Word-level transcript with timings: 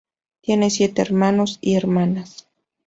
Tiene 0.41 0.71
siete 0.71 1.03
hermanos 1.03 1.59
y 1.61 1.75
hermanas. 1.75 2.47